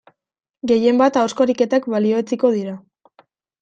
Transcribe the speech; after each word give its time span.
Gehien 0.71 1.03
bat 1.03 1.21
ahozko 1.23 1.47
ariketak 1.47 1.89
balioetsiko 1.97 2.55
dira. 2.61 2.79